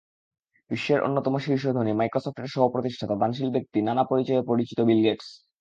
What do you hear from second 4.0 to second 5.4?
পরিচয়ে পরিচিত Bill Gates.